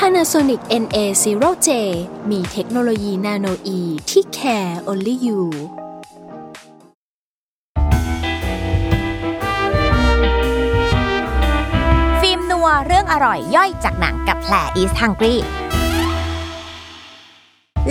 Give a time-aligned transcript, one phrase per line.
[0.00, 1.68] Panasonic NA0J
[2.30, 5.40] มีเทคโนโลยีนาโนอีที่ care only you
[12.20, 15.36] ฟิล์มนัวเรื่องอร่อยย่อยจากหนังกับแผล East Hungry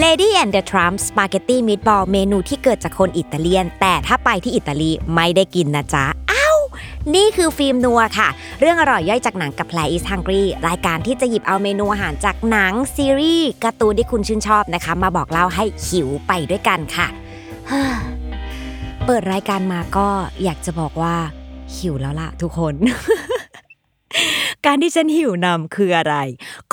[0.04, 6.05] Lady and the Trump Spaghetti Meatball เมนูที่เกิดจากคนอิตาเลียน แต่ถ้าไปที่อิตาลีไม่ได้กินนะจ๊ะ
[7.14, 17.08] นี่คือฟิล์มนัวค่ะ เรื่องอร่อยย่อยจากหนังกับแพร is hungry รายการที่จะหยิบเอาเมนูอาหารจากหนังซีรีส์การ์ตูนที่คุณชื่นชอบนะคะ มาบอกเล่าให้หิวไปด้วยกันค่ะ
[19.05, 20.07] เปิดรายการมาก็
[20.44, 21.16] อยากจะบอกว่า
[21.76, 22.74] หิวแล้วล่ะทุกคน
[24.66, 26.16] การที่ฉันหิวนำคืออะไร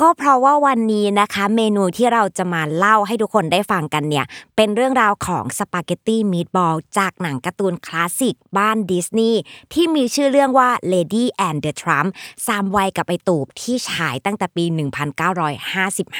[0.01, 9.39] ก็เพราะว่าวันนี้นะคะ เมนูที่เราจะมาเล่าให้ทุกคนได้ฟังกันเนี่ย เป็นเรื่องราวของสปาเกตตี้ meatball จากหนังการ์ตูนคลาสสิกบ้านดิสนีย์
[9.73, 12.09] ที่มีชื่อเรื่องว่า Lady and the Trump
[12.47, 14.65] สามวัยกับไอตูบที่ฉายตั้งแต่ปี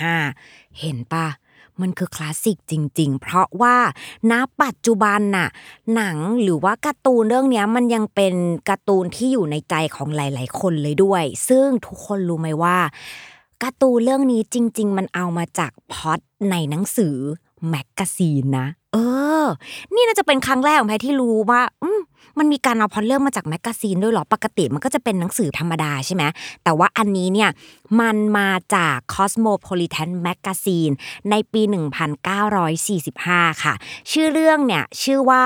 [0.01, 1.27] 1955 เห็นปะ
[1.81, 3.75] มันคือคลาสสิกจริง ๆ เพราะว่า
[4.31, 5.47] ณปัจจุบันน่ะ
[5.95, 8.33] หนังหรือว่าการ์ตูนเรื่องนี้มันยังเป็น
[8.69, 12.77] การ์ตูนที่อยู่ในใจของหลาย ๆ คนเลยด้วย ซึ่งทุกคนรู้ไหมว่า
[13.63, 16.19] การ์ตูนเรื่องนี้จริง ๆ มันเอามาจากพอด
[16.51, 17.15] ในหนังสือ
[17.69, 18.97] แมกกาซีนนะ เอ
[19.43, 19.45] อ
[19.95, 22.01] นี่น่าจะเป็นครั้งแรกของแพรที่รู้ว่า อืม
[22.39, 26.23] มันมีการเอาพอเรื่องมาจาก magazine ด้วยหรอ ปกติมันก็จะเป็นหนังสือธรรมดาใช่ไหม
[26.63, 27.49] แต่ว่าอันนี้เนี่ย
[27.99, 30.93] มันมาจาก Cosmopolitan Magazine
[31.29, 31.61] ในปี
[32.81, 33.73] 1945 ค่ะ
[34.11, 35.43] ชื่อเรื่องเนี่ย ชื่อว่า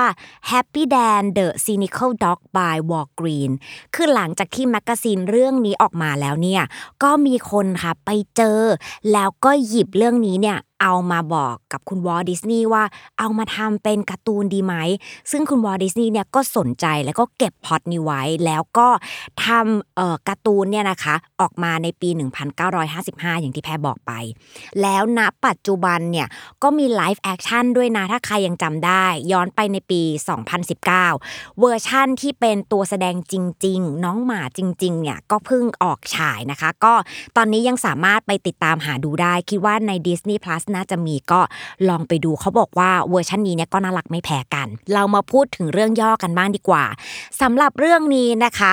[0.50, 3.52] Happy Dan the Cynical Dog by Ward Greene
[3.94, 6.62] คือหลังจากที่ magazine เรื่องนี้ออกมาแล้วเนี่ย
[7.02, 8.60] ก็มีคนค่ะไปเจอ
[9.12, 12.84] แล้วก็หยิบเรื่องนี้เนี่ยเอามาบอกกับคุณวอลต์ ดิสนีย์ว่า
[13.18, 14.74] เอามาทำเป็นการ์ตูนดีไหม
[15.30, 18.88] ซึ่งคุณวอลต์ ดิสนีย์เนี่ยก็สนใจแล้วก็เก็บพอตนี้ไว้ แล้วก็
[19.44, 22.08] ทำเอ่อการ์ตูนเนี่ยนะคะออกมาในปี
[22.74, 24.12] 1955 อย่างที่แพรบอกไป
[24.82, 26.28] แล้วณปัจจุบันเนี่ย
[26.62, 30.02] ก็มี live action ด้วยนะ ถ้าใครยังจำได้ ย้อนไปในปี
[30.80, 30.84] 2019
[31.58, 33.34] เวอร์ชั่นที่เป็นตัวแสดงจ
[33.66, 36.94] ริง ๆ น้องหมาจริงๆเนี่ยก็เพิ่งออกฉายนะคะ ก็
[37.36, 41.40] ตอนนี้ยังสามารถไปติดตามหาดูได้ คิดว่าใน Disney Plus น่าจะมีก็
[41.88, 46.84] ลองไปดูเขาบอกว่าเวอร์ชันนี้เนี่ยก็น่ารักไม่แพ้กัน เรามาพูดถึงเรื่องย่อกันบ้างดีกว่า
[47.40, 48.72] สำหรับเรื่องนี้นะคะ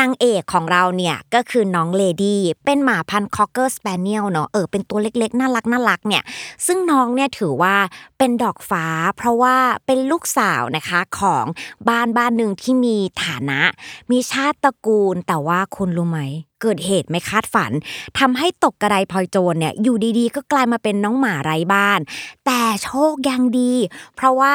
[0.00, 6.22] นางเอกของเราเนี่ยก็คือน้องเลดี้เป็นหมาพันธุ์ Cocker Spaniel เนาะเออเป็นตัวเล็กๆ น่ารักน่ารักเนี่ย
[6.66, 7.74] ซึ่งน้องเนี่ยถือว่า
[8.18, 8.84] เป็นดอกฟ้า
[9.16, 9.56] เพราะว่า
[9.86, 11.44] เป็นลูกสาวนะคะของ
[11.88, 13.60] บ้านบ้านหนึ่งที่มีฐานะ
[14.10, 16.20] มีชาติตระกูลแต่ว่าคุณรู้ไหม
[16.60, 17.72] เกิดเหตุไม่คาดฝัน
[18.18, 22.00] ทำให้ตกกระไดพลอยโจนเนี่ยอยู่ดีๆ ก็กลายมาเป็นน้องหมาไร้บ้าน
[22.46, 23.72] แต่โชคยังดี
[24.16, 24.54] เพราะว่า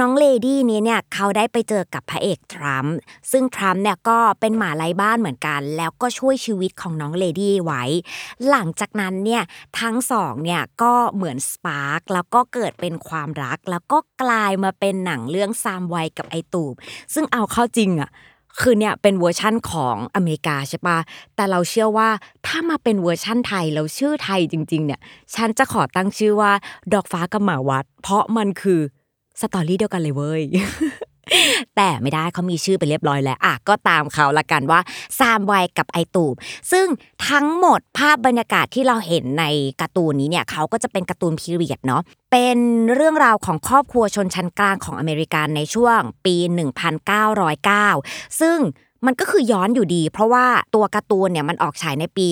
[0.00, 2.96] น้องเลดี้นี้เนี่ยเขาได้ไปเจอกับพระเอกทรัมป์
[3.30, 7.82] ซึ่งทรัมป์เนี่ยก็เป็นหมาไร้บ้านเหมือนกัน แล้วก็ช่วยชีวิตของน้องเลดี้ไว้
[8.48, 9.42] หลังจากนั้นเนี่ย
[9.80, 16.74] ทั้งสองเนี่ยก็เหมือน spark แล้วก็เกิดเป็นความรัก แล้วก็กลายมาเป็นหนังเรื่องทรามวัยกับไอ้ตูบ
[17.14, 18.10] ซึ่งเอาเข้าจริงอะ
[18.60, 20.98] คือเนี่ยเป็นเวอร์ชั่นของอเมริกาใช่ปะ
[21.36, 22.08] แต่เราเชื่อว่า
[22.46, 25.00] ถ้ามาเป็นเวอร์ชั่นไทยแล้วชื่อไทยจริง ๆ เนี่ย
[25.34, 26.52] ฉันจะขอตั้งชื่อว่า
[26.92, 28.80] ดอกฟ้ากับหมาวัด เพราะมันคือ
[29.40, 30.42] story เดียวกันเลยเว้ย
[31.76, 34.80] แต่ไม่ได้เขามีชื่อไปเรียบร้อยแล้วอะก็ตามเขาละกันว่า
[35.18, 36.34] ทรามวัยกับไอ้ตูบ
[36.72, 36.86] ซึ่ง
[37.28, 39.44] ทั้งหมดภาพบรรยากาศที่เราเห็นใน
[39.80, 42.02] การ์ตูนนี้เนี่ยเขาก็จะเป็นการ์ตูน period เนาะ
[42.32, 42.58] เป็น
[42.94, 46.36] เรื่องราวของครอบครัวชนชั้นกลางของอเมริกันในช่วงปี
[47.18, 48.58] 1909 ซึ่ง
[49.06, 52.26] มันก็คือย้อนอยู่ดี เพราะว่าตัวการ์ตูนเนี่ยมันออกฉายในปี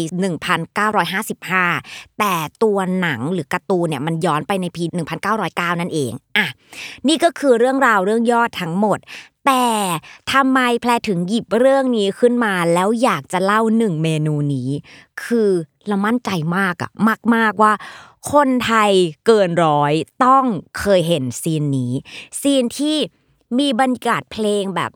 [0.87, 4.82] 1955 แต่ตัวหนังหรือการ์ตูนเนี่ยมันย้อนไปในปี
[5.33, 6.47] 1909 นั่นเองอะ
[7.09, 8.98] นี่ก็คือเรื่องราวเรื่องยอดทั้งหมด
[9.47, 9.66] แต่
[10.33, 14.69] ทำไมแพรถึงหยิบเรื่องนี้ขึ้นมาแล้วอยากจะเล่าหนึ่งเมนูนี้
[15.24, 15.51] คือ
[15.89, 16.91] เรามั่นใจมากอะ
[17.34, 17.72] มาก ๆว่า
[18.33, 18.92] คนไทย
[19.27, 19.92] เกินร้อย
[20.24, 20.45] ต้อง
[20.78, 21.92] เคยเห็น scene นี้
[22.41, 22.97] scene ที่
[23.59, 24.91] มีบรรยากาศเพลงแบบ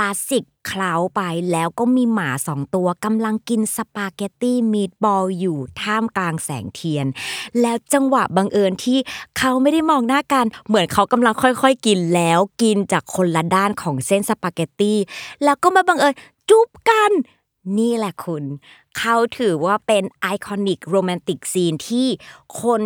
[0.00, 1.20] คลาสสิกเคล้าไป
[1.52, 7.06] แล้วก็มีหมาสองตัวกำลังกินสปาเกตตี้ meatball อยู่ท่ามกลางแสงเทียน
[7.60, 8.98] แล้วจังหวะบังเอิญที่
[9.38, 14.98] เขาไม่ได้มองหน้ากัน เหมือนเขากำลังค่อยๆ กินแล้วกินจากคนละด้านของเส้นสปาเกตตี้
[15.44, 16.14] แล้วก็มาบังเอิญ
[16.48, 17.12] จุ๊บกัน
[17.78, 18.44] นี่แหละคุณ
[18.98, 22.06] เขาถือว่าเป็นไอคอนิกโรแมนติกซีนที่
[22.62, 22.82] คน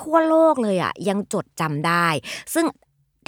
[0.00, 2.06] ทั่วโลกเลยอะยังจดจำได้
[2.54, 2.66] ซึ่ง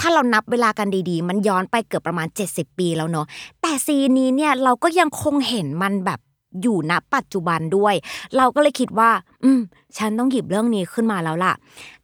[0.01, 3.27] ถ้าเรานับเวลากันดีๆ มันย้อนไปเกือบประมาณ 70 ปีแล้วเนาะ
[3.63, 6.21] แต่ซีนนี้เนี่ยเราก็ยังคงเห็นมันแบบ
[6.63, 7.95] อยู่ณปัจจุบันด้วย
[8.37, 9.11] เราก็เลยคิดว่า
[9.45, 9.61] อืม
[9.97, 11.53] ฉันต้องหยิบเรื่องนี้ขึ้นมาแล้วล่ะ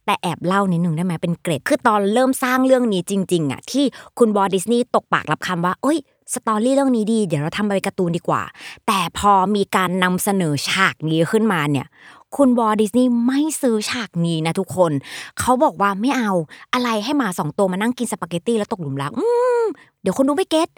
[0.05, 3.85] แต่แอบเล่านิดหนึ่งได้ไหมเป็นเกรด คือตอนเริ่มสร้างเรื่องนี้จริง ๆอะที่
[4.17, 5.97] คุณวอลต์ ดิสนีย์ตกปากรับคำว่าเอ้ย
[6.33, 8.43] story เรื่องนี้ดี เดี๋ยวเราทำเป็นการ์ตูนดีกว่า
[8.87, 11.87] แต่พอมีการนำเสนอฉากนี้ขึ้นมาเนี่ย
[12.35, 14.91] คุณวอลต์ ดิสนีย์ไม่ซื้อฉากนี้นะทุกคน
[15.39, 16.31] เขาบอกว่าไม่เอา
[16.73, 19.25] อะไรให้หมาสองตัวมานั่งกินสปาเกตตี้แล้วตกหลุมรักอื
[19.61, 19.63] ม
[20.01, 20.69] เดี๋ยวคนดูไม่ get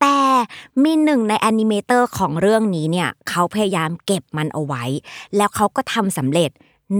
[0.00, 0.16] แต่
[0.82, 4.84] มีหนึ่งใน animator ของเรื่องนี้เนี่ยเขาพยายามเก็บมันเอาไว้
[5.36, 6.50] แล้วเขาก็ทำสำเร็จ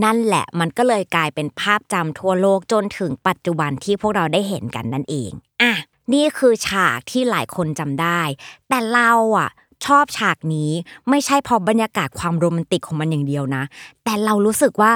[0.05, 5.31] นั่นแหละมันก็เลยกลายเป็นภาพจำทั่วโลกจนถึงปัจจุบันที่พวกเราได้เห็นกันนั่นเอง
[5.63, 5.73] อะ
[6.15, 8.21] นี่คือฉากที่หลายคนจำได้
[8.69, 9.51] แต่เราอะ
[9.85, 10.71] ชอบฉากนี้
[11.09, 13.63] ไม่ใช่เพราะบรรยากาศความโรแมนติกของมันอย่างเดียวนะ
[14.05, 14.93] แต่เรารู้สึกว่า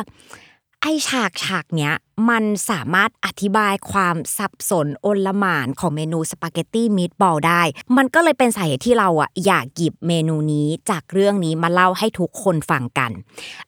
[0.83, 1.93] ไอฉากฉากเนี้ย
[2.31, 7.63] มันสามารถอธิบายความสับสนโอลหมานของเมนูสปาเกตตี้มีดบอลได้
[7.97, 13.11] มันก็เลยเป็นสาเหตุที่เราอะอยากหยิบเมนูนี้จากเรื่องนี้มาเล่าให้ทุกคนฟังกัน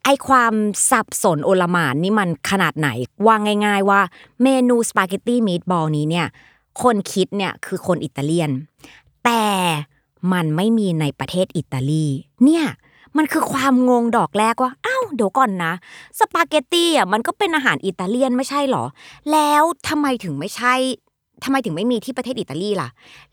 [0.05, 0.55] ไอความ
[0.91, 2.89] สับสนโอลหมานนี่มันขนาดไหน
[3.27, 3.37] ว่า
[3.67, 4.01] ง่าย ๆ ว่า
[4.43, 6.27] เมนูสปาเกตตี้มีดบอลนี้เนี่ย
[6.83, 8.51] คนคิดเนี่ยคือคนอิตาเลียน
[9.25, 9.45] แต่
[10.33, 12.07] มันไม่มีในประเทศอิตาลี
[12.45, 12.65] เนี่ย
[13.17, 15.73] มันคือความงงดอกแรกว่าอ้าวเดี๋ยวก่อนนะ
[16.19, 18.85] สปาเกตตี้อะมันก็เป็นอาหารอิตาเลียนไม่ใช่หรอ
[19.33, 20.75] แล้วทำไมถึงไม่ใช่
[21.45, 22.89] ทำไมถึงไม่มีที่ประเทศอิตาลีล่ะ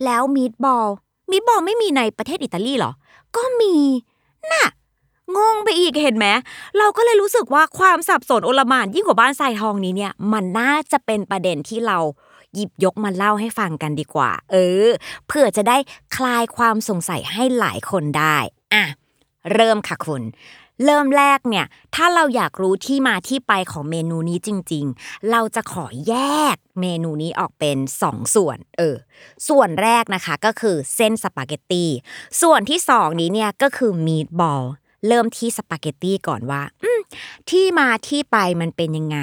[0.06, 0.88] แล้วมีดบอล
[1.31, 2.92] มีดบอลไม่มีในประเทศอิตาลีหรอ
[3.35, 3.75] ก็มี
[4.51, 4.65] น่ะ
[5.38, 6.27] งงไปอีกเห็นไหม
[6.77, 11.97] เราก็เลยรู้สึกว่าความสับสนโอลมานยิ่งกว่าบ้านทรายทองนี้เนี่ย มันน่าจะเป็นประเด็นที่เรา
[12.55, 14.55] หยิบยกมาเล่าให้ฟังกันดีกว่า เอ
[14.85, 14.89] อ
[15.27, 15.77] เพื่อจะได้
[16.15, 18.37] คลายความสงสัยให้หลายคนได้
[18.73, 18.83] อะ
[19.53, 20.23] เริ่มค่ะคุณ
[20.85, 21.65] เริ่มแรกเนี่ย
[21.95, 26.15] ถ้าเราอยากรู้ที่มาที่ไปของเมนูนี้จริง ๆ เราจะขอแย
[26.53, 28.95] กเมนูนี้ออกเป็น 2ส่วน เออ
[29.47, 31.85] ส่วนแรกนะคะก็คือเส้นสปาเกตตี
[32.41, 34.63] ส่วนที่สองนี้เนี่ยก็คือ meatball
[35.07, 36.98] เริ่มที่สปาเกตตีก่อนว่า อืม
[37.50, 39.17] ที่มาที่ไปมันเป็นยังไง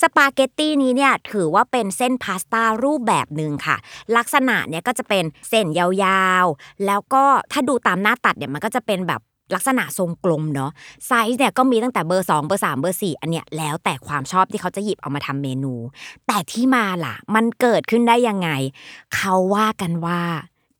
[0.00, 3.76] สปาเกตตี้นี้เนี่ยถือว่าเป็นเส้นพาสต้ารูปแบบหนึ่งค่ะ
[4.16, 9.22] ลักษณะเนี่ยก็จะเป็นเส้นยาวๆ แล้วก็ถ้าดูตามหน้าตัดเนี่ยมันก็จะเป็นแบบ
[9.54, 10.70] ลักษณะทรงกลมเนาะ
[11.06, 15.74] ไซส์เนี่ยก็มีตั้งแต่เบอร์ 2 เบอร์ 3 เบอร์ 4 อันเนี้ยแล้วแต่ความชอบที่เขาจะหยิบเอามาทำเมนู
[16.26, 18.50] แต่ที่มาล่ะ มันเกิดขึ้นได้ยังไง
[19.16, 20.20] เขาว่ากันว่า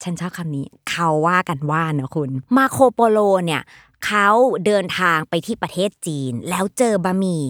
[0.03, 3.63] ฉันชอบคำนี้ เขาว่ากันว่าเนาะคุณ มาโคโปโลเนี่ย
[4.07, 4.29] เขา
[4.67, 7.45] เดินทางไปที่ประเทศจีน แล้วเจอบะหมี่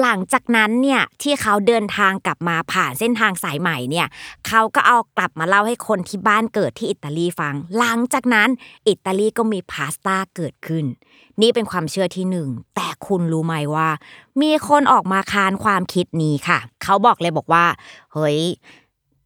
[0.00, 4.06] หลังจากนั้นเนี่ยที่เขาเดินทางกลับมาผ่านเส้นทางสายใหม่เนี่ย
[4.46, 8.48] เขาก็เอากลับมาเล่าให้คนที่บ้านเกิดที่อิตาลีฟัง หลังจากนั้น
[8.88, 10.84] อิตาลีก็มีพาสต้าเกิดขึ้น
[11.40, 13.88] นี่เป็นความเชื่อที่หนึ่งแต่คุณรู้ไหมว่า
[14.42, 17.64] มีคนออกมาค้านความคิดนี้ค่ะ เขาบอกเลยบอกว่า
[18.12, 18.40] เฮ้ย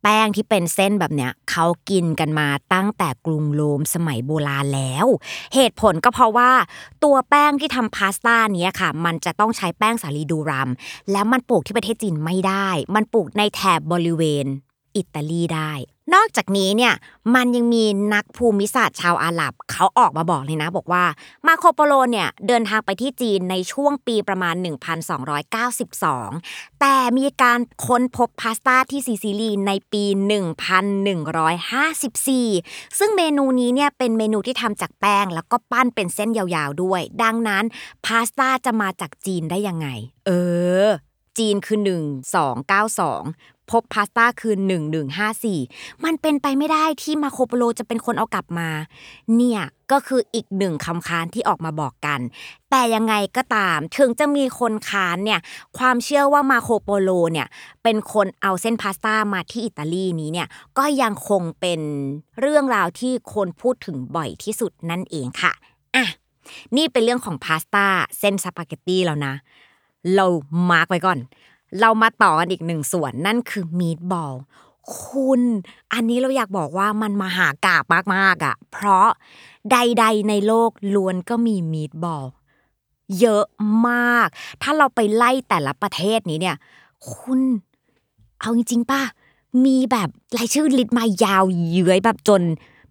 [0.08, 5.06] แป้งที่เป็นเส้นแบบเนี้ยเขากินกันมาตั้งแต่กรุงโรมสมัยโบราณแล้ว
[5.54, 6.50] เหตุผลก็เพราะว่า
[7.04, 10.70] ตัวแป้งที่ทำพาสต้าเนี้ยค่ะ มันจะต้องใช้แป้งสาลีดูรัม
[11.12, 14.46] แล้วมันปลูกที่ประเทศจีนไม่ได้ มันปลูกในแถบบริเวณ
[14.96, 15.72] อิตาลีได้
[16.14, 16.94] นอกจากนี้เนี่ย
[17.34, 21.04] มันยังมีนักภูมิศาสตร์ชาวอาหรับ เขาออกมาบอกเลยนะบอกว่า
[21.46, 24.54] มาโคโปโลเนี่ยเดินทางไปที่จีนในช่วงปีประมาณ
[25.92, 37.64] 1292 แต่มีการค้นพบพาสต้าที่ซิซิลีในปี 1154 ซึ่งเมนูนี้เนี่ยเป็นเมนูที่ทำจากแป้ง แล้วก็ปั้นเป็นเส้นยาวๆด้วย ดังนั้น
[38.06, 39.88] พาสต้าจะมาจากจีนได้ยังไง
[40.26, 40.30] เอ
[40.84, 40.86] อ
[41.38, 41.78] จีนคือ
[42.64, 44.54] 1292 พบพาสต้าคือ
[45.30, 48.68] 1154 มันเป็นไปไม่ได้ที่มาโคโปโลจะเป็นคนเอากลับมา
[49.36, 49.60] เนี่ย
[49.92, 52.20] ก็คืออีกหนึ่งคำค้านที่ออกมาบอกกัน
[52.70, 55.40] แต่ยังไงก็ตาม ถึงจะมีคนค้านเนี่ย
[55.78, 57.46] ความเชื่อว่ามาโคโปโลเนี่ย
[57.82, 61.80] เป็นคนเอาเส้นพาสต้ามาที่อิตาลีนี้เนี่ยก็ยังคงเป็น
[62.40, 65.52] เรื่องราวที่คนพูดถึงบ่อยที่สุดนั่นเองค่ะ
[65.96, 66.06] อะ
[66.76, 67.86] นี่เป็นเรื่องของพาสต้า
[68.18, 69.34] เส้นสปาเกตตีแล้วนะ
[70.14, 70.26] เรา
[70.70, 71.18] มาร์กไว้ก่อน
[71.80, 74.34] เรามาต่อกันอีกหนึ่งส่วนนั่นคือมีดบอล
[75.04, 75.42] คุณ
[75.92, 79.08] อันนี้เราอยากบอกว่ามันมหากาบมากๆอะ เพราะ
[79.70, 82.24] ใด ๆ ในโลกล้วนก็มี meatball
[83.20, 83.44] เยอะ
[83.88, 84.28] มาก
[84.62, 86.56] ถ้าเราไปไล่แต่ละประเทศนี้เนี่ย
[87.12, 87.40] คุณ
[88.40, 89.02] เอาจริงๆป่ะ
[89.64, 92.42] มีแบบรายชื่อ list มายาวเฟื้อยแบบจน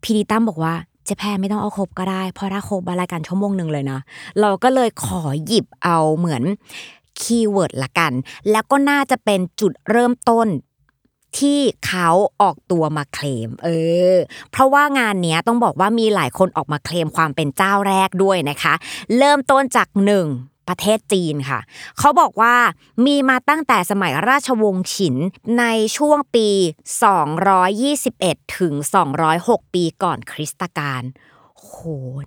[0.03, 0.74] PD ตั้มบอกว่า
[1.05, 4.00] เจ๊แพรไม่ต้องเอาครบก็ได้เพราะถ้าครบรายการชั่วโมงหนึ่งเลยนะ
[4.41, 6.44] เราก็เลยขอหยิบเอาเหมือน
[7.22, 8.12] keyword ละกัน
[8.51, 10.48] แล้วก็น่าจะเป็นจุดเริ่มต้น
[11.38, 12.10] ที่เขา
[12.41, 13.69] ออกตัวมาเคลม เอ
[14.13, 14.17] อ
[14.51, 18.74] เพราะว่างานเนี้ยต้องบอกว่ามีหลายคนออกมาเคลมความเป็นเจ้าแรกด้วยนะคะ
[19.17, 20.27] เริ่มต้นจากหนึ่ง
[20.67, 21.60] ประเทศจีนค่ะ
[22.00, 22.55] เขาบอกว่า
[23.05, 25.15] มีมาตั้งแต่สมัยราชวงศ์ฉิน
[25.60, 25.65] ใน
[25.98, 26.50] ช่วงปี
[28.12, 28.74] 221 ถึง
[29.24, 31.03] 206 ปีก่อนคริสตกาล
[31.60, 31.75] โห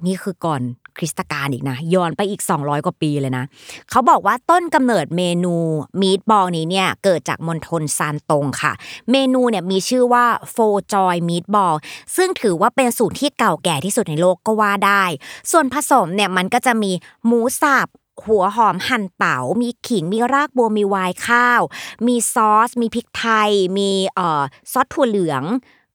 [0.06, 0.62] นี่คือก่อน
[0.98, 3.44] คริสตกาลอีกนะย้อนไปอีก 200 กว่าปีเลยนะ
[3.90, 5.54] เขาบอกว่าต้นกำเนิดเมนู
[6.00, 8.72] มีดบอลนี้เนี่ยเกิดจากมณฑลซานตงค่ะ
[9.10, 10.56] เมนูเนี่ยมีชื่อว่าโฟ
[10.94, 11.74] จอยมีดบอล
[12.16, 15.04] ซึ่งถือว่าเป็นสูตรที่เก่าแก่ที่สุดในโลกก็ว่าได้
[15.50, 16.92] ส่วนผสมเนี่ยมันก็จะมี
[17.26, 17.88] หมูสับ
[18.26, 21.62] หัวหอมหั่นเต๋า มีขิง มีรากบัว มีวน์ข้าว
[22.06, 25.44] มีซอส มีพริกไทย มีเอ่อซอสถั่วเหลือง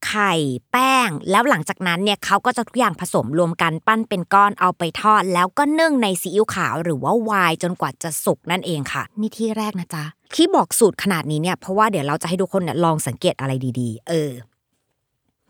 [0.07, 0.33] ไข่
[0.71, 10.03] แป้ง แล้วหลังจากนั้นเนี่ยเขาก็จะทุกอย่างผสมรวมกันปั้นเป็นก้อนเอาไปทอด แล้วก็นึ่งในซีอิ๊วขาวหรือว่าไวน์จนกว่าจะสุกนั่นเองค่ะ นี่ที่แรกนะจ๊ะ
[10.35, 14.31] ที่บอกสูตรขนาดนี้เนี่ยเพราะว่าเดี๋ยวเราจะให้ทุกคนเนี่ยลองสังเกตอะไรดีๆ เออ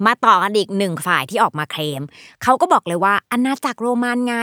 [0.05, 2.01] มาต่อกันอีกหนึ่งฝ่ายที่ออกมาเคลม
[2.43, 4.36] เขาก็บอกเลยว่าอาณาจักรโรมันไง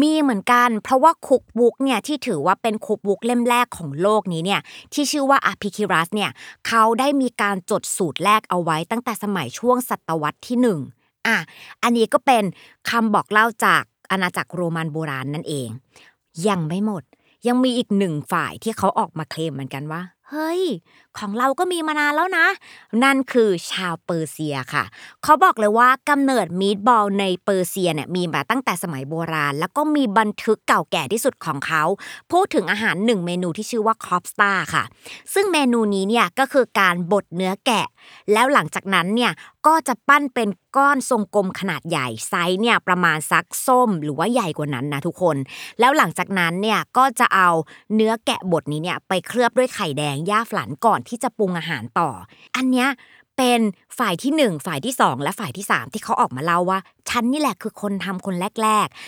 [0.00, 4.60] มีเหมือนกัน เพราะว่าคุกบุ๊กเนี่ยที่ถือว่าเป็นคุกบุ๊กเล่มแรกของโลกนี้เนี่ย
[4.92, 6.30] ที่ชื่อว่าอพิคิรัสเนี่ย
[6.68, 10.78] เขาได้มีการจดสูตรแรกเอาไว้ตั้งแต่สมัยช่วงศตวรรษที่หนึ่ง
[11.26, 11.36] อะ
[11.82, 12.44] อันนี้ก็เป็น
[12.90, 15.68] คำบอกเล่าจากอาณาจักรโรมันโบราณนั่นเอง
[16.48, 17.02] ยังไม่หมด
[17.46, 20.62] ยังมีอีกหนึ่งฝ่ายที่เขาออกมาเคลมเหมือนกันว่า เฮ้ย
[21.18, 22.46] ของเราก็มีมานานแล้วนะ
[23.04, 24.84] นั่นคือชาวเปอร์เซียค่ะ
[25.24, 31.82] เขาบอกเลยว่ากำเนิด meatball ในเปอร์เซียเนี่ยมีมาตั้งแต่สมัยโบราณ แล้วก็มีบันทึกเก่าแก่ที่สุดของเขา
[32.32, 34.84] พูดถึงอาหารหนึ่งเมนูที่ชื่อว่า kofta ค่ะ
[35.34, 37.86] ซึ่งเมนูนี้เนี่ยก็คือการบดเนื้อแกะ
[38.32, 39.32] แล้วหลังจากนั้นเนี่ย
[39.66, 45.36] ก็จะปั้นเป็นก้อนทรงกลมขนาดใหญ่ไซส์เนี่ยประมาณซักส้มหรือว่าใหญ่กว่านั้นนะทุกคน
[45.80, 47.48] แล้วหลังจากนั้นเนี่ยก็จะเอา
[47.94, 52.10] เนื้อแกะบดนี้เนี่ยไปเคลือบด้วยไข่แดงย่าฝลันก่อนที่จะปรุงอาหารต่อ
[52.56, 52.88] อันเนี้ย
[53.36, 53.60] เป็น
[53.98, 58.98] ฝ่ายที่หนึ่งฝ่ายที่สองและฝ่ายที่สามที่เขาออกมาเล่าว่าฉันนี่แหละคือคนทำคนแรก ๆ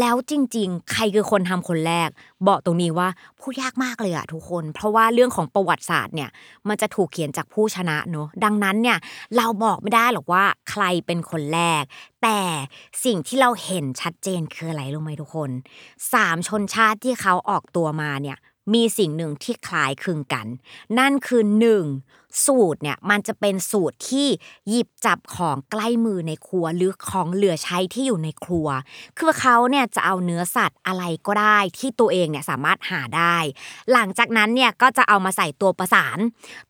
[0.00, 2.08] แล้วจริง ๆ ใครคือคนทำคนแรก
[2.46, 3.08] บอกตรงนี้ว่า
[3.40, 6.30] พูดยากมากเลยอะทุกคน เพราะว่าเรื่องของประวัติศาสตร์เนี่ย
[6.68, 8.98] มันจะถูกเขียนจากผู้ชนะเนอะดังนั้นเนี่ย
[9.36, 11.82] เราบอกไม่ได้หรอกว่าใครเป็นคนแรก
[12.22, 12.38] แต่
[13.04, 15.50] สิ่งที่เราเห็นชัดเจนคืออะไรรู้ไหมทุกคน
[16.12, 18.38] สามชนชาติที่เขาออกตัวมาเนี่ย
[18.74, 20.46] มีสิ่งหนึ่งที่คล้ายคลึงกัน
[20.98, 21.84] นั่นคือหนึ่ง
[22.46, 24.28] สูตรเนี่ยมันจะเป็นสูตรที่
[24.68, 28.68] หยิบจับของใกล้มือในครัวหรือของเหลือใช้ที่อยู่ในครัว
[29.18, 33.36] คือเขาเนี่ยจะเอาเนื้อสัตว์อะไรก็ได้ที่ตัวเองเนี่ยสามารถหาได้
[33.92, 36.18] หลังจากนั้นเนี่ยก็จะเอามาใส่ตัวประสาน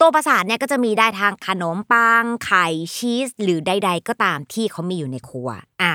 [0.01, 5.49] ตัวประสานเนี่ยก็จะมีได้ทางขนมปังไข่ชีส หรือใด ๆ ก็ตามที่เขามีอยู่ในครัว
[5.83, 5.93] อะ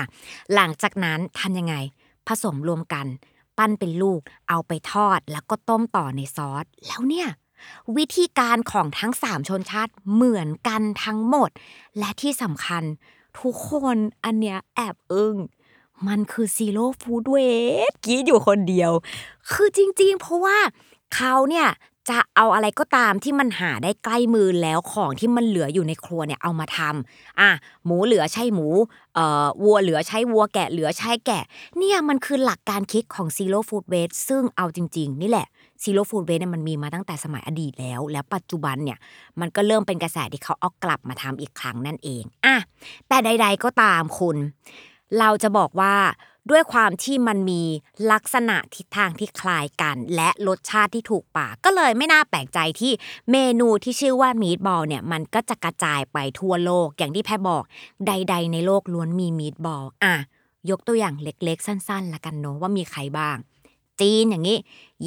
[0.54, 1.74] หลังจากนั้นทำยังไง
[2.28, 3.06] ผสมรวมกัน
[3.58, 7.28] ปั้นเป็นลูก เอาไปทอดแล้วก็ต้มต่อในซอส แล้วเนี่ย
[7.96, 11.50] วิธีการของทั้งสามชนชาติเหมือนกันทั้งหมด
[11.98, 12.82] และที่สำคัญ
[13.40, 15.36] ทุกคนอันเนี้ยแอบอึ้ง
[16.06, 17.36] มันคือซีโร่ฟู้ดเว
[17.90, 18.92] สกี้อยู่คนเดียว
[19.50, 20.58] คือจริงๆ เพราะว่า
[21.14, 21.68] เขาเนี่ย
[22.10, 27.50] จะเอาอะไรก็ตามที่มันหาได้ใกล้มือแล้วของที่มันเหลืออยู่ในครัวเนี่ยเอามาทำอะ
[27.84, 28.68] หมูเหลือใช่หมู
[29.14, 31.42] เอ่อวัวเหลือใช้วัวแกะเหลือใช้แกะ
[31.78, 35.46] เนี่ยมันคือหลักการคิดของ Zero Food Waste ซึ่งเอาจริง ๆ นี่แหละ
[35.82, 38.98] Zero Food Waste เนี่ยมันมีมาตั้งแต่สมัยอดีตแล้ว และปัจจุบันเนี่ย
[39.40, 42.56] มันก็เริ่มเป็นกระแสที่เขาเอากลับมาทำอีกครั้งนั่นเองอะ
[43.08, 44.36] แต่ใด ๆก็ตามคุณ
[45.18, 45.94] เราจะบอกว่า
[46.50, 47.62] ด้วยความที่มันมี
[48.12, 52.92] ลักษณะทิศทางที่คล้ายกัน และรสชาติที่ถูกปากก็เลยไม่น่าแปลกใจที่
[53.30, 57.64] เมนูที่ชื่อว่ามีดบอลเนี่ยมันก็จะกระจายไปทั่วโลกอย่างที่แพรบอก
[58.06, 60.14] ใด ๆ ในโลกล้วนมีมีดบอลอะ
[60.70, 63.36] ยกตัวอย่างเล็กๆ สั้นๆละกันเนาะว่ามีใครบ้าง
[64.00, 64.58] จีนอย่างนี้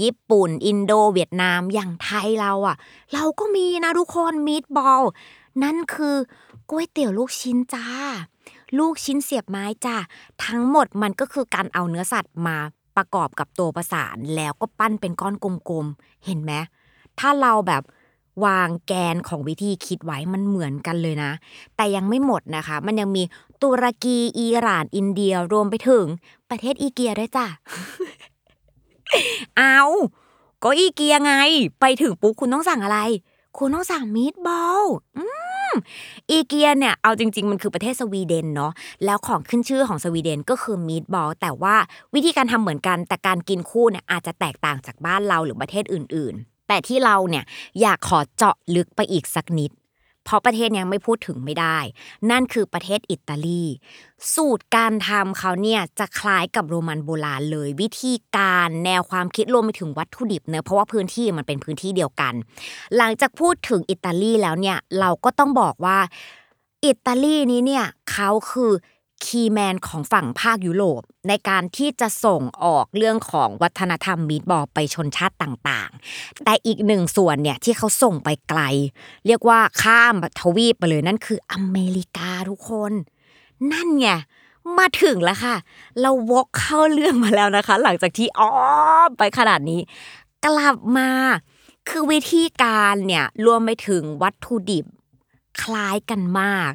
[0.01, 2.77] ญี่ปุ่น อินโดเวียดนามอย่างไทยเราอะ
[3.13, 5.01] เราก็มีนะทุกคนมีดบอล
[5.63, 6.15] นั่นคือ
[6.69, 7.87] ก๋วยเตี๋ยวลูกชิ้นจ้า
[8.77, 9.95] ลูกชิ้นเสียบไม้จ้า
[10.45, 12.57] ทั้งหมดมันก็คือการเอาเนื้อสัตว์มา
[12.97, 16.51] ประกอบกับตัวประสานแล้วก็ปั้นเป็นก้อนกลมๆ เห็นไหม
[17.19, 17.83] ถ้าเราแบบ
[18.45, 21.31] วางแกนของวิธีคิดไว้มันเหมือนกันเลยนะ
[21.75, 23.23] แต่ยังไม่หมดนะคะ มันยังมี
[23.61, 26.05] ตุรกีอิหร่านอินเดียรวมไปถึง
[26.49, 27.47] ประเทศอีเกียด้วยจ้ะ
[29.57, 29.79] เอา
[30.63, 31.33] ก็อีเกียไง
[31.79, 32.99] ไปถึงปุ๊บคุณต้องสั่งอะไร
[33.57, 34.83] คุณต้องสั่งมีดบอล
[35.17, 35.54] อืม
[36.29, 38.71] อีเกียเนี่ยเอาจริง ๆ มันคือประเทศสวีเดนเนาะ
[39.05, 41.75] แล้วของขึ้นชื่อของสวีเดนก็คือมีดบอลแต่ว่า
[42.15, 47.43] วิธีการทำเหมือนกัน แต่การกินคู่เนี่ยอาจจะแตกต่างจากบ้านเราหรือประเทศอื่น ๆ แต่ที่เราเนี่ย
[47.81, 49.71] อยากขอเจาะลึกไปอีกสักนิด
[50.25, 51.77] เพราะประเทศนี้ไม่พูดถึงไม่ได้
[52.31, 53.63] นั่นคือประเทศอิตาลี
[54.33, 62.33] สูตรการทำเขาเนี่ยจะคล้ายกับโรมันโบราณเลย วิธีการแนวความคิดรวมไปถึงวัตถุดิบเนอะเพราะว่าพื้นที่มันเป็นพื้นที่เดียวกัน
[62.97, 65.97] หลังจากพูดถึงอิตาลีแล้วเนี่ยเราก็ต้องบอกว่า
[66.85, 68.71] อิตาลีนี้เนี่ยเขาคือ
[69.27, 78.61] คีย์แมนของฝั่งภาคยุโรป ในการที่จะส่งออกเรื่องของวัฒนธรรมมีดบอลไปชนชาติต่างๆ แต่อีกหนึ่งส่วนเนี่ยที่เขาส่งไปไกล
[79.25, 82.91] เรียกว่าข้ามทวีปไปเลยนั่นคืออเมริกาทุกคน
[83.71, 84.07] นั่นไง
[84.77, 85.55] มาถึงแล้วค่ะ
[86.01, 88.51] เราวกเข้าเรื่องมาแล้วนะคะ หลังจากที่อ้อ
[89.17, 89.81] ไปขนาดนี้
[90.45, 91.09] กลับมา
[91.89, 94.85] คือวิธีการเนี่ยรวมไปถึงวัตถุดิบ
[95.61, 96.71] คล้ายกันมาก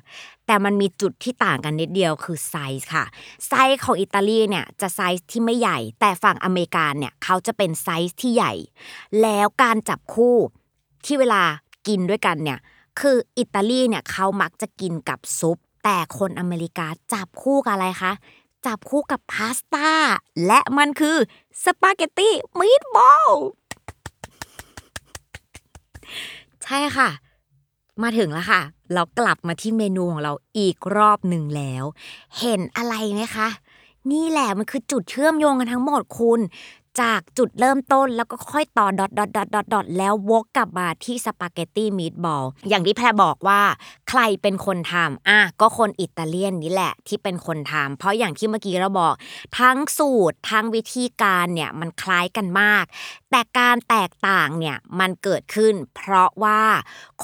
[0.51, 3.05] แต่มันมีจุดที่ต่างกันนิดเดียวคือไซส์ค่ะ
[3.49, 8.53] ไซส์ของอิตาลีเนี่ยจะไซส์ที่ไม่ใหญ่ แต่ฝั่งอเมริกาเนี่ยเขาจะเป็นไซส์ที่ใหญ่
[9.23, 10.37] แล้วการจับคู่
[11.05, 11.43] ที่เวลา
[11.87, 12.59] กินด้วยกันเนี่ย
[13.01, 18.13] คืออิตาลีเนี่ยเขามักจะกินกับซุป แต่คนอเมริกาจับคู่กับอะไรคะ
[18.67, 19.91] จับคู่กับพาสต้า
[20.47, 21.17] และมันคือ
[21.65, 23.31] สปาเกตตี้ meatball
[26.65, 27.11] ใช่ค่ะ
[28.03, 28.61] มาถึงแล้วค่ะ
[28.95, 31.85] เรากลับมาที่เมนูของเราอีกรอบหนึ่งแล้ว
[32.41, 33.49] เห็นอะไรไหมคะ
[34.13, 36.41] นี่แหละมันคือจุดเชื่อมโยงกันทั้งหมดคุณ
[37.01, 43.61] จากจุดเริ่มต้นแล้วก็ค่อยต่อ dot dot dot dot dot แล้ววกกลับมาที่สปาเกตตี้ meatball อย่างที่แพรบอกว่า
[44.09, 49.15] ใครเป็นคนทำอะก็คนอิตาเลียนนี่แหละที่เป็นคนทำเพราะอย่างที่เมื่อกี้เราบอก
[49.59, 52.85] ทั้งสูตรทั้งวิธีการเนี่ยมันคล้ายกันมาก
[53.31, 56.63] แต่การแตกต่างเนี่ยมันเกิดขึ้น เพราะว่า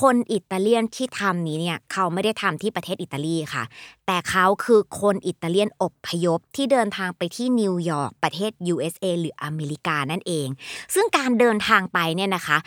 [0.00, 3.64] คนอิตาเลียนที่ทำนี้เนี่ยเขาไม่ได้ทำที่ประเทศอิตาลีค่ะ
[4.06, 10.48] แต่เขาคือคนอิตาเลียนอบพยพที่เดินทางไปที่นิวยอร์กประเทศ USA หรืออเมริกานั่นเอง
[10.94, 12.58] ซึ่งการเดินทางไปเนี่ยนะคะ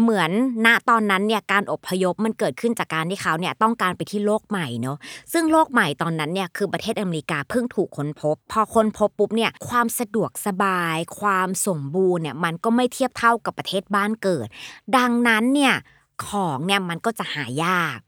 [0.00, 0.30] เหมือน
[0.66, 4.96] ณตอนนั้นเนี่ยการอบพยพมันเกิดขึ้นจากการที่เขาเนี่ยต้องการไปที่โลกใหม่เนาะ
[5.32, 14.46] ซึ่งโลกใหม่ตอนนั้นเนี่ยคือประเทศอเมริกาเพิ่งถูกค้นพบ พอค้นพบปุ๊บเนี่ยความสะดวกสบาย ความสมบูรณ์เนี่ยมันก็ไม่เทียบเท่ากับประเทศบ้านเกิด
[14.96, 15.74] ดังนั้นเนี่ย
[16.26, 17.98] ของเนี่ยมันก็จะหายาก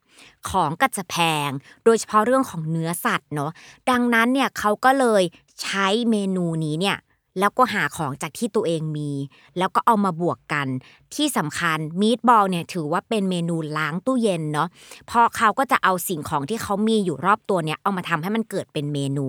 [0.48, 1.16] ของก็จะแพ
[1.48, 1.50] ง
[1.84, 3.50] โดยเฉพาะเรื่องของเนื้อสัตว์เนาะ
[3.90, 5.22] ดังนั้นเนี่ยเขาก็เลย
[5.62, 6.96] ใช้เมนูนี้เนี่ย
[7.38, 9.10] แล้วก็หาของจากที่ตัวเองมี
[9.58, 10.68] แล้วก็เอามาบวกกัน
[11.14, 14.68] ที่สำคัญมีดบอลเนี่ยถือว่าเป็นเมนูล้างตู้เย็นเนาะ
[15.06, 19.26] เพราะเขาก็จะเอาสิ่งของที่เขามีอยู่รอบตัวเนี่ยเอามาทำให้มันเกิดเป็นเมนู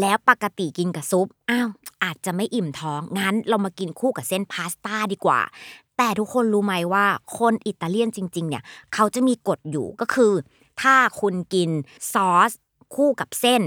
[0.00, 1.68] แล้วปกติกินกับซุปอ้าว
[2.04, 5.40] อาจจะไม่อิ่มท้องงั้นเรามากินคู่กับเส้นพาสต้าดีกว่า
[5.96, 7.06] แต่ทุกคนรู้ไหมว่า
[7.38, 8.62] คนอิตาเลียนจริง ๆ เนี่ย
[8.94, 10.32] เขาจะมีกฎอยู่ก็คือ
[10.82, 11.70] ถ้าคุณกิน
[12.12, 12.52] ซอส
[12.94, 13.62] คู่กับเส้น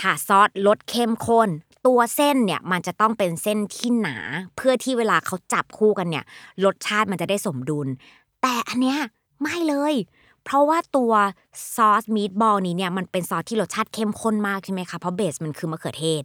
[0.00, 1.48] ถ้าซอสรสเข้มข้น
[1.86, 4.16] ตัวเส้นเนี่ยมันจะต้องเป็นเส้นที่หนา
[4.56, 6.24] เพื่อที่เวลาเขาจับคู่กันเนี่ย
[6.64, 7.88] รสชาติมันจะได้สมดุล
[8.42, 8.98] แต่อันเนี้ย
[9.42, 9.94] ไม่เลย
[10.44, 11.12] เพราะว่าตัว
[11.74, 16.22] ซอส meatball นี้เนี่ยมันเป็นซอสที่รสชาติเข้มข้นมากใช่ไหมคะเพราะ base มันคือมะเขือเทศ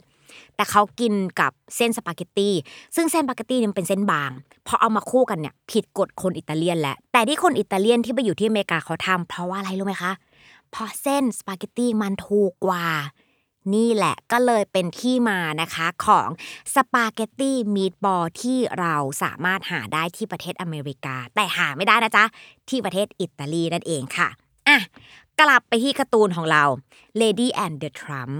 [0.56, 2.54] แต่เขากินกับเส้นสปาเกตตี้
[2.95, 4.32] ซึ่งเส้นสปาเกตตี้เนี่ยมันเป็นเส้นบาง
[4.67, 10.12] พอเอามาคู่กันเนี่ยผิดกฎคนอิตาเลียนแหละแต่ที่คนอิตาเลียนที่ไปอยู่ที่อเมริกาเขาทำเพราะว่าอะไรรู้ไหมคะ
[10.72, 12.86] เพราะเส้นสปาเกตตี้มันถูกกว่า
[13.73, 16.29] นี่แหละก็เลยเป็นที่มานะคะของ
[16.73, 22.25] สปาเกตตี้มีดบอลที่เราสามารถหาได้ที่ประเทศอเมริกา แต่หาไม่ได้นะจ๊ะ
[22.69, 24.29] ที่ประเทศอิตาลีนั่นเองค่ะ
[24.67, 24.79] อะ
[25.39, 26.63] กลับไปที่การ์ตูนของเรา
[27.21, 28.34] Lady and the Trump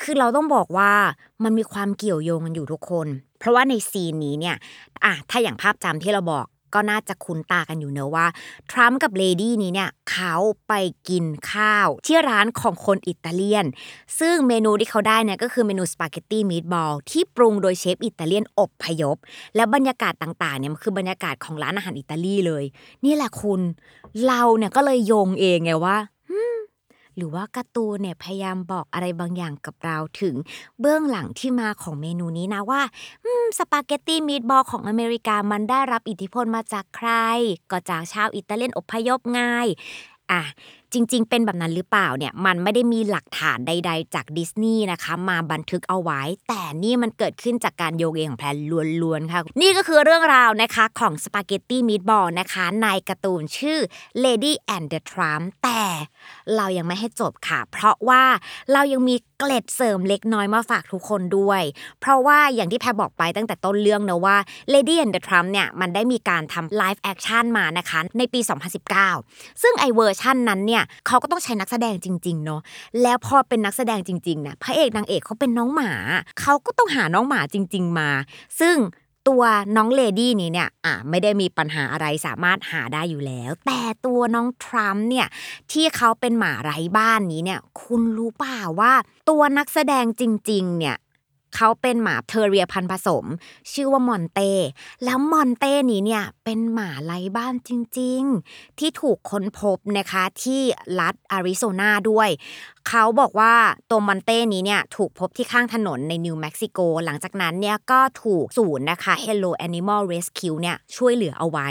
[0.00, 0.92] คือเราต้องบอกว่า
[1.42, 3.06] มันมีความเกี่ยวโยงกันอยู่ทุกคน
[3.38, 4.56] เพราะว่าในซีนนี้เนี่ย
[5.04, 8.26] อะถ้าอย่างภาพจำที่เราบอก ก็น่าจะคุ้นตากันอยู่เนอะว่า
[8.70, 10.34] ทรัมป์กับเลดี้นี้เนี่ยเขา
[10.68, 10.72] ไป
[11.08, 13.66] กินข้าว ที่ร้านของคนอิตาเลียน
[14.20, 19.16] ซึ่งเมนูที่เขาได้เนี่ยก็คือเมนูสปาเกตตี้ meatball ที่ปรุงโดยเชฟอิตาเลียนอพยพ
[19.56, 22.64] และบรรยากาศต่างๆเนี่ยมันคือบรรยากาศของร้านอาหารอิตาลีเลย
[23.04, 23.60] นี่แหละคุณ
[24.26, 25.96] เราเนี่ยก็เลยโยงเองไงว่า
[27.20, 30.34] หรือว่าการ์ตูนเนี่ยพยายามบอกอะไรบางอย่างกับเราถึง
[30.80, 32.82] เบื้องหลังที่มาของเมนูนี้นะว่า
[33.58, 37.10] สปาเกตตี้ meatball ของอเมริกามันได้รับอิทธิพลมาจากใคร
[37.70, 39.40] ก็จากชาวอิตาเลียนอพยพไง
[40.30, 40.42] อะ
[40.92, 48.56] จริง ๆ เป็นแบบนั้นหรือเปล่าเนี่ยมันไม่ได้มีหลักฐานใด ๆ จากดิสนีย์นะคะมาบันทึกเอาไว้ แต่นี่มันเกิดขึ้นจากการโยงเองของแพร
[49.02, 53.78] ล้วนๆค่ะนี่ก็คือเรื่องราวนะคะของสปาเกตตี้ meatball นะคะในการ์ตูนชื่อ
[54.24, 55.82] Lady and the Tramp แต่
[56.56, 58.22] เรายังไม่ให้จบค่ะ เพราะว่า
[58.72, 61.62] เรายังมีเกร็ดเสริมเล็กน้อยมาฝากทุกคนด้วย
[62.00, 64.36] เพราะว่าอย่างที่แพรบอกไปตั้งแต่ต้นเรื่องนะว่า
[64.74, 68.40] Lady and the Tramp เนี่ยมันได้มีการทำ live action มานะคะในปี
[69.00, 72.60] 2019 ซึ่งไอเวอร์ชั่นนั้นเนี่ยเขาก็ต้องใช้นักแสดงจริงๆเนาะ
[73.02, 75.92] แล้วพอเป็นนักแสดงจริงๆเนี่ยพระเอกนางเอกเขาเป็นน้องหมา
[76.40, 78.10] เขาก็ต้องหาน้องหมาจริง ๆมา
[78.60, 78.76] ซึ่ง
[79.28, 79.42] ตัว
[79.76, 85.26] น้องเลดี้นี้เนี่ยอะไม่ได้มีปัญหาอะไรสามารถหาได้อยู่แล้ว แต่ตัวน้องแทรมป์เนี่ย
[85.72, 88.92] ที่เขาเป็นหมาไร้บ้านนี้เนี่ยคุณรู้ป่าว่า
[89.30, 90.96] ตัวนักแสดงจริง ๆ เนี่ย
[91.56, 93.24] เขาเป็นหมา terrier พันธุ์ผสม
[93.72, 94.50] ชื่อว่ามอนเต้
[95.04, 100.60] แล้วมอนเต้นี้เนี่ยเป็นหมาไร้บ้านจริง ๆ ที่ถูกค้นพบนะคะที่
[101.00, 102.28] รัฐอาริโซนาด้วย
[102.88, 103.54] เขาบอกว่า
[103.90, 111.68] ตัวมอนเต้นี้เนี่ยถูกพบที่ข้างถนนในนิวเม็กซิโก หลังจากนั้นเนี่ยก็ถูกศูนย์นะคะ HALO Animal Rescue เนี่ยช่วยเหลือเอาไว้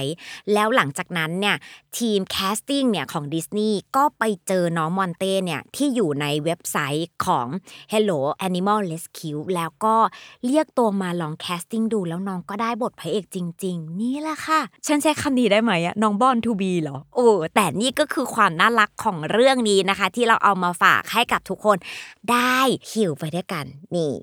[0.53, 1.55] แล้วหลังจากนั้นเนี่ย
[1.97, 7.47] ทีม casting เนี่ยของดิสนีย์ก็ไปเจอน้องมอนเต้เนี่ยที่อยู่ในเว็บไซต์ของ
[7.93, 9.95] HALO Animal Rescue แล้วก็
[10.45, 21.77] เรียกตัวมาลอง casting ดูแล้วน้องก็ได้บทพระเอกจริง ๆ นี่แหละค่ะ ฉันใช้คำนี้ได้ไหมอะน้อง born to be เหรอ โอ้แต่นี่ก็คือความน่ารักของเรื่องนี้นะคะ ที่เราเอามาฝากให้กับทุกคน
[22.31, 22.57] ได้
[22.91, 24.13] หิวไปด้วยกันนี่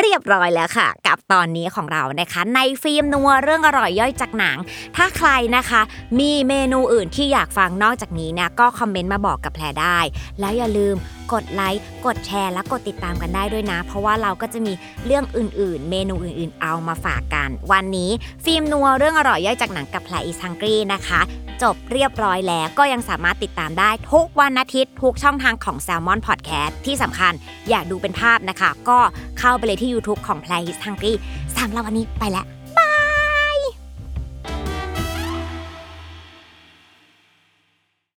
[0.00, 4.56] เรียบร้อยแล้วค่ะ กับตอนนี้ของเรานะคะ ในฟิล์มนัวเรื่องอร่อยย่อยจากหนัง
[4.96, 5.80] ถ้าใครนะคะ
[6.20, 9.98] มีเมนูอื่นที่อยากฟังนอกจากนี้เนี่ยก็คอมเมนต์มาบอกกับแพรได้
[10.40, 10.96] แล้วอย่าลืม
[11.32, 14.72] กดไลค์กดแชร์และกดติดตามกันได้ด้วยนะ เพราะว่าเราก็จะมี
[15.06, 18.10] เรื่องอื่นๆ เมนูอื่นๆ เอามาฝากกัน วันนี้
[18.44, 21.20] ฟิล์มนัวเรื่องอร่อยย่อยจากหนังกับแพรอีสังกีนะคะ
[21.62, 27.32] จบเรียบร้อยแล้วก็ยังสามารถติดตามได้ทุกวันอาทิตย์ทุกช่องทางของ s ซ l m o n Podcast ที่สำคัญ
[27.70, 28.98] อยากดูเป็นภาพนะคะ ก็
[29.38, 31.12] เข้าไปเลยที่ YouTube ของ Play His Hungry
[31.56, 32.53] สำหรับวันนี้ไปแล้ว